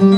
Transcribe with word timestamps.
Hoje 0.00 0.08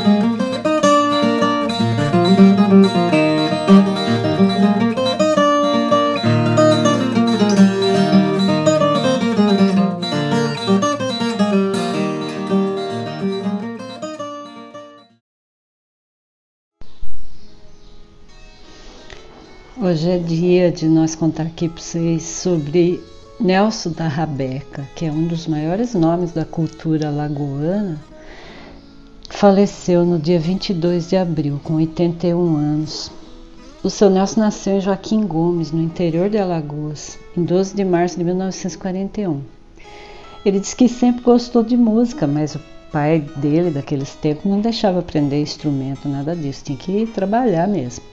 é 20.10 20.18
dia 20.18 20.70
de 20.70 20.86
nós 20.86 21.16
contar 21.16 21.42
aqui 21.42 21.68
para 21.68 21.82
vocês 21.82 22.22
sobre 22.22 23.02
Nelson 23.40 23.90
da 23.90 24.06
Rabeca, 24.06 24.88
que 24.94 25.06
é 25.06 25.10
um 25.10 25.26
dos 25.26 25.48
maiores 25.48 25.92
nomes 25.92 26.30
da 26.30 26.44
cultura 26.44 27.10
lagoana. 27.10 28.11
Faleceu 29.34 30.04
no 30.04 30.20
dia 30.20 30.38
22 30.38 31.08
de 31.08 31.16
abril, 31.16 31.60
com 31.64 31.74
81 31.74 32.56
anos. 32.56 33.10
O 33.82 33.90
seu 33.90 34.08
Nelson 34.08 34.38
nasceu 34.38 34.76
em 34.76 34.80
Joaquim 34.80 35.26
Gomes, 35.26 35.72
no 35.72 35.82
interior 35.82 36.30
de 36.30 36.38
Alagoas, 36.38 37.18
em 37.36 37.42
12 37.42 37.74
de 37.74 37.84
março 37.84 38.16
de 38.16 38.22
1941. 38.22 39.40
Ele 40.44 40.60
disse 40.60 40.76
que 40.76 40.88
sempre 40.88 41.24
gostou 41.24 41.64
de 41.64 41.76
música, 41.76 42.24
mas 42.24 42.54
o 42.54 42.60
pai 42.92 43.20
dele, 43.34 43.70
daqueles 43.70 44.14
tempos, 44.14 44.44
não 44.44 44.60
deixava 44.60 45.00
aprender 45.00 45.42
instrumento, 45.42 46.08
nada 46.08 46.36
disso, 46.36 46.62
tinha 46.64 46.78
que 46.78 47.06
trabalhar 47.06 47.66
mesmo. 47.66 48.04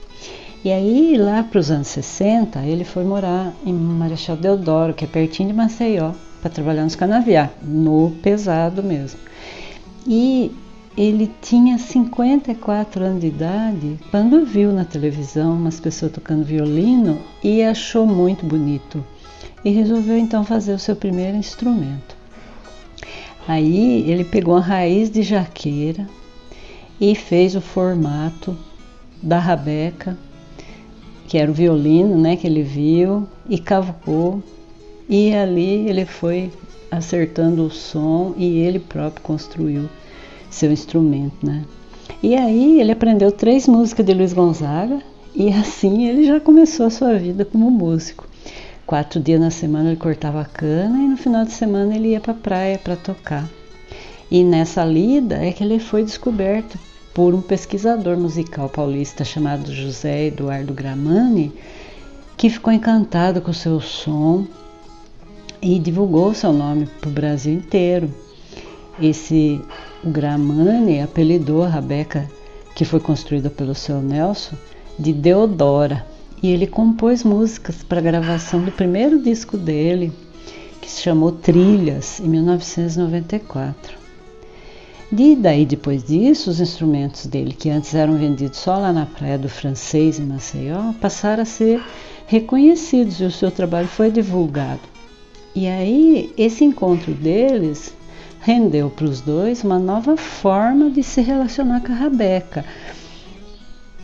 E 0.64 0.72
aí, 0.72 1.16
lá 1.16 1.44
para 1.44 1.60
os 1.60 1.70
anos 1.70 1.88
60, 1.88 2.58
ele 2.60 2.82
foi 2.82 3.04
morar 3.04 3.52
em 3.64 3.72
Marechal 3.72 4.36
Deodoro, 4.36 4.94
que 4.94 5.04
é 5.04 5.08
pertinho 5.08 5.50
de 5.50 5.54
Maceió, 5.54 6.12
para 6.40 6.50
trabalhar 6.50 6.82
nos 6.82 6.96
canaviais, 6.96 7.50
no 7.62 8.10
pesado 8.20 8.82
mesmo. 8.82 9.20
E 10.04 10.50
ele 11.02 11.30
tinha 11.40 11.78
54 11.78 13.02
anos 13.02 13.22
de 13.22 13.28
idade 13.28 13.98
quando 14.10 14.44
viu 14.44 14.70
na 14.70 14.84
televisão 14.84 15.54
umas 15.54 15.80
pessoas 15.80 16.12
tocando 16.12 16.44
violino 16.44 17.18
e 17.42 17.62
achou 17.62 18.06
muito 18.06 18.44
bonito. 18.44 19.02
E 19.64 19.70
resolveu 19.70 20.18
então 20.18 20.44
fazer 20.44 20.74
o 20.74 20.78
seu 20.78 20.94
primeiro 20.94 21.38
instrumento. 21.38 22.14
Aí 23.48 24.10
ele 24.10 24.24
pegou 24.24 24.58
a 24.58 24.60
raiz 24.60 25.10
de 25.10 25.22
jaqueira 25.22 26.06
e 27.00 27.14
fez 27.14 27.56
o 27.56 27.62
formato 27.62 28.54
da 29.22 29.38
rabeca 29.38 30.18
que 31.26 31.38
era 31.38 31.50
o 31.50 31.54
violino, 31.54 32.18
né, 32.18 32.36
que 32.36 32.46
ele 32.46 32.62
viu 32.62 33.26
e 33.48 33.58
cavou. 33.58 34.42
E 35.08 35.32
ali 35.32 35.88
ele 35.88 36.04
foi 36.04 36.52
acertando 36.90 37.64
o 37.64 37.70
som 37.70 38.34
e 38.36 38.58
ele 38.58 38.78
próprio 38.78 39.22
construiu 39.22 39.88
seu 40.50 40.72
instrumento, 40.72 41.46
né? 41.46 41.64
E 42.22 42.34
aí 42.34 42.80
ele 42.80 42.92
aprendeu 42.92 43.32
três 43.32 43.66
músicas 43.66 44.04
de 44.04 44.12
Luiz 44.12 44.32
Gonzaga 44.32 45.00
e 45.34 45.48
assim 45.48 46.06
ele 46.06 46.24
já 46.24 46.40
começou 46.40 46.86
a 46.86 46.90
sua 46.90 47.16
vida 47.16 47.44
como 47.44 47.70
músico. 47.70 48.26
Quatro 48.84 49.20
dias 49.20 49.40
na 49.40 49.50
semana 49.50 49.90
ele 49.90 49.96
cortava 49.96 50.40
a 50.40 50.44
cana 50.44 50.98
e 50.98 51.08
no 51.08 51.16
final 51.16 51.44
de 51.44 51.52
semana 51.52 51.94
ele 51.94 52.08
ia 52.08 52.20
para 52.20 52.32
a 52.32 52.36
praia 52.36 52.78
para 52.78 52.96
tocar. 52.96 53.48
E 54.30 54.44
nessa 54.44 54.84
lida 54.84 55.36
é 55.36 55.52
que 55.52 55.62
ele 55.64 55.78
foi 55.78 56.04
descoberto 56.04 56.78
por 57.14 57.34
um 57.34 57.40
pesquisador 57.40 58.16
musical 58.16 58.68
paulista 58.68 59.24
chamado 59.24 59.72
José 59.72 60.26
Eduardo 60.26 60.74
Gramani, 60.74 61.52
que 62.36 62.50
ficou 62.50 62.72
encantado 62.72 63.40
com 63.40 63.50
o 63.50 63.54
seu 63.54 63.80
som 63.80 64.46
e 65.62 65.78
divulgou 65.78 66.32
seu 66.34 66.52
nome 66.52 66.86
para 67.00 67.10
o 67.10 67.12
Brasil 67.12 67.54
inteiro. 67.54 68.12
Esse 69.00 69.60
Gramani 70.04 71.00
apelidou 71.00 71.62
a 71.62 71.68
Rabeca, 71.68 72.30
que 72.74 72.84
foi 72.84 73.00
construída 73.00 73.48
pelo 73.48 73.74
seu 73.74 74.02
Nelson, 74.02 74.56
de 74.98 75.12
Deodora, 75.12 76.06
e 76.42 76.50
ele 76.50 76.66
compôs 76.66 77.24
músicas 77.24 77.82
para 77.82 77.98
a 77.98 78.02
gravação 78.02 78.62
do 78.62 78.70
primeiro 78.70 79.22
disco 79.22 79.56
dele, 79.56 80.12
que 80.80 80.90
se 80.90 81.02
chamou 81.02 81.32
Trilhas, 81.32 82.20
em 82.20 82.28
1994. 82.28 83.98
E 85.12 85.34
daí, 85.34 85.66
depois 85.66 86.04
disso, 86.04 86.50
os 86.50 86.60
instrumentos 86.60 87.26
dele, 87.26 87.52
que 87.52 87.68
antes 87.68 87.94
eram 87.94 88.16
vendidos 88.16 88.58
só 88.58 88.78
lá 88.78 88.92
na 88.92 89.06
Praia 89.06 89.36
do 89.36 89.48
Francês, 89.48 90.20
em 90.20 90.26
Maceió, 90.26 90.92
passaram 91.00 91.42
a 91.42 91.46
ser 91.46 91.82
reconhecidos 92.26 93.20
e 93.20 93.24
o 93.24 93.30
seu 93.30 93.50
trabalho 93.50 93.88
foi 93.88 94.10
divulgado. 94.10 94.80
E 95.54 95.66
aí, 95.66 96.32
esse 96.38 96.64
encontro 96.64 97.12
deles 97.12 97.92
rendeu 98.40 98.90
para 98.90 99.06
os 99.06 99.20
dois 99.20 99.62
uma 99.62 99.78
nova 99.78 100.16
forma 100.16 100.90
de 100.90 101.02
se 101.02 101.20
relacionar 101.20 101.80
com 101.80 101.92
a 101.92 101.96
Rabeca. 101.96 102.64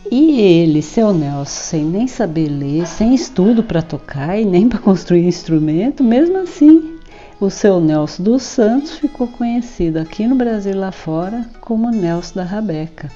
E 0.09 0.39
ele, 0.39 0.81
seu 0.81 1.13
Nelson, 1.13 1.45
sem 1.45 1.83
nem 1.83 2.07
saber 2.07 2.47
ler, 2.47 2.87
sem 2.87 3.13
estudo 3.13 3.61
para 3.61 3.81
tocar 3.81 4.39
e 4.39 4.45
nem 4.45 4.67
para 4.69 4.79
construir 4.79 5.27
instrumento, 5.27 6.03
mesmo 6.03 6.37
assim 6.37 6.97
o 7.39 7.49
seu 7.49 7.79
Nelson 7.79 8.23
dos 8.23 8.41
Santos 8.43 8.93
ficou 8.93 9.27
conhecido 9.27 9.97
aqui 9.97 10.25
no 10.25 10.35
Brasil 10.35 10.75
lá 10.75 10.91
fora 10.91 11.45
como 11.61 11.91
Nelson 11.91 12.35
da 12.35 12.43
Rabeca, 12.43 13.11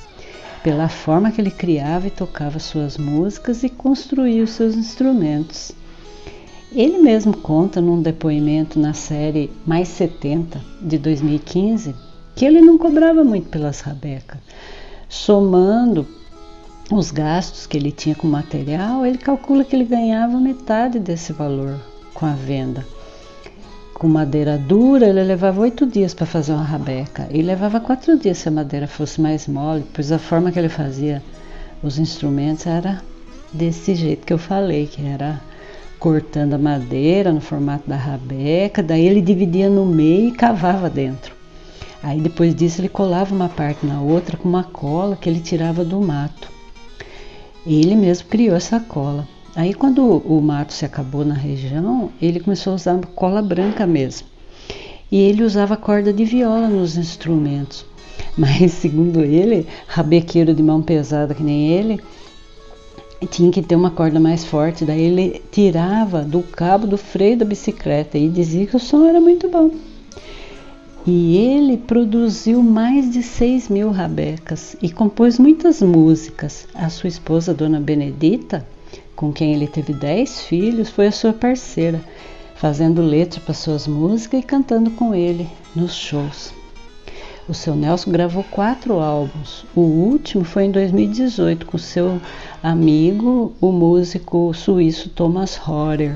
pela 0.63 0.87
forma 0.89 1.31
que 1.31 1.41
ele 1.41 1.49
criava 1.49 2.07
e 2.07 2.11
tocava 2.11 2.59
suas 2.59 2.97
músicas 2.97 3.63
e 3.63 3.69
construía 3.69 4.43
os 4.43 4.51
seus 4.51 4.75
instrumentos. 4.75 5.71
Ele 6.71 6.99
mesmo 6.99 7.35
conta 7.35 7.81
num 7.81 8.01
depoimento 8.01 8.79
na 8.79 8.93
série 8.93 9.51
Mais 9.65 9.87
70 9.89 10.61
de 10.81 10.97
2015 10.97 11.93
que 12.35 12.45
ele 12.45 12.61
não 12.61 12.77
cobrava 12.77 13.23
muito 13.23 13.49
pelas 13.49 13.81
rabecas. 13.81 14.39
Somando 15.09 16.07
os 16.91 17.11
gastos 17.11 17.67
que 17.67 17.77
ele 17.77 17.91
tinha 17.91 18.15
com 18.15 18.27
material, 18.27 19.05
ele 19.05 19.17
calcula 19.17 19.63
que 19.63 19.75
ele 19.75 19.85
ganhava 19.85 20.39
metade 20.39 20.99
desse 20.99 21.33
valor 21.33 21.77
com 22.13 22.25
a 22.25 22.33
venda 22.33 22.85
com 24.01 24.07
madeira 24.07 24.57
dura, 24.57 25.05
ele 25.05 25.23
levava 25.23 25.61
oito 25.61 25.85
dias 25.85 26.11
para 26.11 26.25
fazer 26.25 26.53
uma 26.53 26.63
rabeca 26.63 27.27
e 27.29 27.39
levava 27.43 27.79
quatro 27.79 28.17
dias 28.17 28.39
se 28.39 28.47
a 28.47 28.51
madeira 28.51 28.87
fosse 28.87 29.21
mais 29.21 29.47
mole, 29.47 29.85
pois 29.93 30.11
a 30.11 30.17
forma 30.17 30.51
que 30.51 30.57
ele 30.57 30.69
fazia 30.69 31.21
os 31.83 31.99
instrumentos 31.99 32.65
era 32.65 32.99
desse 33.53 33.93
jeito 33.93 34.25
que 34.25 34.33
eu 34.33 34.39
falei, 34.39 34.87
que 34.87 35.05
era 35.05 35.39
cortando 36.01 36.55
a 36.55 36.57
madeira 36.57 37.31
no 37.31 37.39
formato 37.39 37.87
da 37.87 37.95
rabeca, 37.95 38.81
daí 38.81 39.05
ele 39.05 39.21
dividia 39.21 39.69
no 39.69 39.85
meio 39.85 40.29
e 40.29 40.31
cavava 40.31 40.89
dentro. 40.89 41.35
Aí 42.01 42.19
depois 42.19 42.55
disso 42.55 42.81
ele 42.81 42.89
colava 42.89 43.35
uma 43.35 43.47
parte 43.47 43.85
na 43.85 44.01
outra 44.01 44.35
com 44.35 44.49
uma 44.49 44.63
cola 44.63 45.15
que 45.15 45.29
ele 45.29 45.39
tirava 45.39 45.85
do 45.85 46.01
mato. 46.01 46.49
Ele 47.67 47.95
mesmo 47.95 48.27
criou 48.27 48.55
essa 48.55 48.79
cola. 48.79 49.27
Aí 49.55 49.75
quando 49.75 50.03
o 50.03 50.41
mato 50.41 50.73
se 50.73 50.83
acabou 50.83 51.23
na 51.23 51.35
região, 51.35 52.09
ele 52.19 52.39
começou 52.39 52.73
a 52.73 52.77
usar 52.77 52.99
cola 53.13 53.39
branca 53.39 53.85
mesmo. 53.85 54.25
E 55.11 55.19
ele 55.19 55.43
usava 55.43 55.77
corda 55.77 56.11
de 56.11 56.25
viola 56.25 56.67
nos 56.67 56.97
instrumentos. 56.97 57.85
Mas 58.35 58.71
segundo 58.71 59.21
ele, 59.21 59.67
rabequeiro 59.85 60.55
de 60.55 60.63
mão 60.63 60.81
pesada 60.81 61.35
que 61.35 61.43
nem 61.43 61.67
ele, 61.67 62.01
tinha 63.27 63.51
que 63.51 63.61
ter 63.61 63.75
uma 63.75 63.91
corda 63.91 64.19
mais 64.19 64.43
forte. 64.43 64.85
Daí 64.85 65.01
ele 65.01 65.41
tirava 65.51 66.21
do 66.21 66.41
cabo 66.41 66.87
do 66.87 66.97
freio 66.97 67.37
da 67.37 67.45
bicicleta 67.45 68.17
e 68.17 68.29
dizia 68.29 68.65
que 68.65 68.75
o 68.75 68.79
som 68.79 69.05
era 69.05 69.19
muito 69.19 69.49
bom. 69.49 69.71
E 71.05 71.35
ele 71.35 71.77
produziu 71.77 72.61
mais 72.61 73.09
de 73.09 73.23
6 73.23 73.69
mil 73.69 73.89
rabecas 73.89 74.75
e 74.81 74.91
compôs 74.91 75.39
muitas 75.39 75.81
músicas. 75.81 76.67
A 76.75 76.89
sua 76.89 77.07
esposa, 77.07 77.53
Dona 77.53 77.79
Benedita, 77.79 78.65
com 79.15 79.31
quem 79.33 79.53
ele 79.53 79.65
teve 79.65 79.93
dez 79.93 80.41
filhos, 80.41 80.89
foi 80.89 81.07
a 81.07 81.11
sua 81.11 81.33
parceira, 81.33 81.99
fazendo 82.55 83.01
letra 83.01 83.39
para 83.39 83.53
suas 83.53 83.87
músicas 83.87 84.41
e 84.41 84.43
cantando 84.43 84.91
com 84.91 85.15
ele 85.15 85.49
nos 85.75 85.95
shows. 85.95 86.60
O 87.51 87.53
seu 87.53 87.75
Nelson 87.75 88.11
gravou 88.11 88.45
quatro 88.45 89.01
álbuns. 89.01 89.65
O 89.75 89.81
último 89.81 90.45
foi 90.45 90.63
em 90.63 90.71
2018 90.71 91.65
com 91.65 91.77
seu 91.77 92.21
amigo, 92.63 93.53
o 93.59 93.73
músico 93.73 94.53
suíço 94.53 95.09
Thomas 95.09 95.59
Horer. 95.67 96.15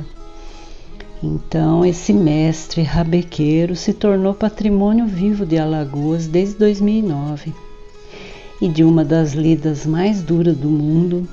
Então, 1.22 1.86
esse 1.86 2.14
mestre 2.14 2.84
rabequeiro 2.84 3.76
se 3.76 3.92
tornou 3.92 4.34
patrimônio 4.34 5.06
vivo 5.06 5.46
de 5.46 5.58
Alagoas 5.58 6.26
desde 6.26 6.58
2009. 6.58 7.54
E 8.62 8.70
de 8.70 8.86
uma 8.86 9.04
das 9.04 9.34
lidas 9.34 9.86
mais 9.86 10.24
duras 10.24 10.56
do 10.56 10.70
mundo, 10.70 11.28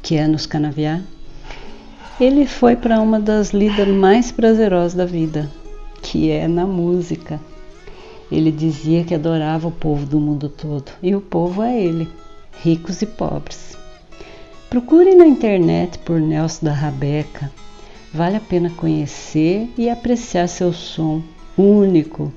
que 0.00 0.16
é 0.16 0.26
nos 0.26 0.46
canaviar, 0.46 1.02
ele 2.18 2.46
foi 2.46 2.76
para 2.76 2.98
uma 2.98 3.20
das 3.20 3.50
lidas 3.50 3.88
mais 3.88 4.32
prazerosas 4.32 4.94
da 4.94 5.04
vida, 5.04 5.50
que 6.00 6.30
é 6.30 6.48
na 6.48 6.64
música. 6.64 7.38
Ele 8.30 8.50
dizia 8.50 9.04
que 9.04 9.14
adorava 9.14 9.68
o 9.68 9.72
povo 9.72 10.06
do 10.06 10.18
mundo 10.18 10.48
todo, 10.48 10.90
e 11.02 11.14
o 11.14 11.20
povo 11.20 11.62
é 11.62 11.80
ele, 11.80 12.08
ricos 12.62 13.02
e 13.02 13.06
pobres. 13.06 13.76
Procure 14.70 15.14
na 15.14 15.26
internet 15.26 15.98
por 16.00 16.20
Nelson 16.20 16.66
da 16.66 16.72
Rabeca. 16.72 17.50
Vale 18.12 18.36
a 18.36 18.40
pena 18.40 18.70
conhecer 18.70 19.68
e 19.76 19.88
apreciar 19.88 20.48
seu 20.48 20.72
som 20.72 21.22
único, 21.56 22.32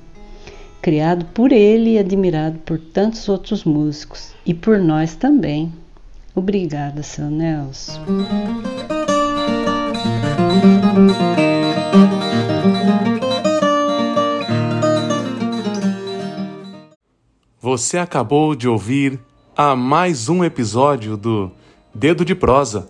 criado 0.81 1.25
por 1.25 1.51
ele 1.51 1.91
e 1.91 1.99
admirado 1.99 2.59
por 2.59 2.79
tantos 2.79 3.27
outros 3.27 3.63
músicos 3.63 4.33
e 4.45 4.53
por 4.53 4.79
nós 4.79 5.15
também. 5.15 5.71
Obrigada, 6.35 7.01
seu 7.01 7.29
Nelson. 7.29 7.99
Você 17.77 18.00
acabou 18.00 18.56
de 18.56 18.68
ouvir 18.68 19.19
a 19.56 19.75
mais 19.75 20.29
um 20.29 20.44
episódio 20.44 21.15
do 21.15 21.51
Dedo 21.94 22.25
de 22.25 22.33
Prosa, 22.33 22.89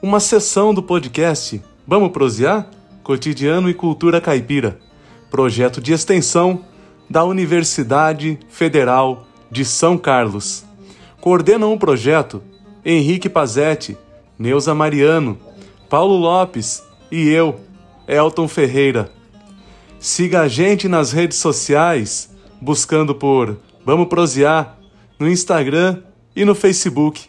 uma 0.00 0.20
sessão 0.20 0.72
do 0.72 0.80
podcast 0.80 1.60
Vamos 1.84 2.12
Prosear? 2.12 2.70
Cotidiano 3.02 3.68
e 3.68 3.74
Cultura 3.74 4.20
Caipira, 4.20 4.78
projeto 5.32 5.80
de 5.80 5.92
extensão 5.92 6.64
da 7.10 7.24
Universidade 7.24 8.38
Federal 8.48 9.26
de 9.50 9.64
São 9.64 9.98
Carlos. 9.98 10.64
Coordenam 11.20 11.72
o 11.72 11.78
projeto 11.78 12.40
Henrique 12.84 13.28
Pazetti, 13.28 13.98
Neuza 14.38 14.72
Mariano, 14.76 15.40
Paulo 15.88 16.14
Lopes 16.14 16.84
e 17.10 17.28
eu, 17.28 17.58
Elton 18.06 18.46
Ferreira. 18.46 19.10
Siga 19.98 20.42
a 20.42 20.46
gente 20.46 20.86
nas 20.86 21.10
redes 21.10 21.38
sociais, 21.38 22.30
buscando 22.60 23.12
por 23.12 23.58
Vamos 23.90 24.06
prosear 24.06 24.78
no 25.18 25.28
Instagram 25.28 26.00
e 26.36 26.44
no 26.44 26.54
Facebook. 26.54 27.28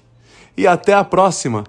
E 0.55 0.67
até 0.67 0.93
a 0.93 1.03
próxima! 1.03 1.63